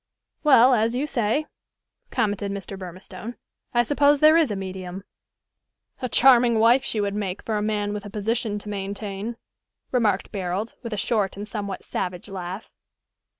[0.43, 1.45] "Well, as you say,"
[2.09, 2.75] commented Mr.
[2.75, 3.35] Burmistone,
[3.71, 5.03] "I suppose there is a medium."
[6.01, 9.37] "A charming wife she would make, for a man with a position to maintain,"
[9.91, 12.71] remarked Barold, with a short and somewhat savage laugh.